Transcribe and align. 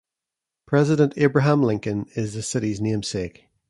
President 0.65 1.13
Abraham 1.17 1.61
Lincoln 1.61 2.07
is 2.15 2.33
the 2.33 2.41
city's 2.41 2.81
namesake. 2.81 3.43